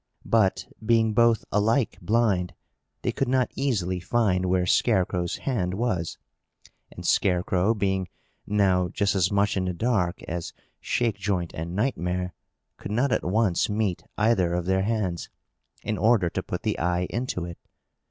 [0.25, 2.55] But, being both alike blind,
[3.03, 6.17] they could not easily find where Scarecrow's hand was;
[6.91, 8.07] and Scarecrow, being
[8.47, 12.33] now just as much in the dark as Shakejoint and Nightmare,
[12.77, 15.29] could not at once meet either of their hands,
[15.83, 17.59] in order to put the eye into it.